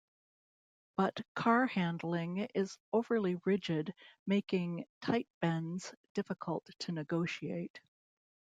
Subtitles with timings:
[0.97, 3.93] But car handling is overly rigid
[4.25, 7.79] making tight bends difficult to negotiate.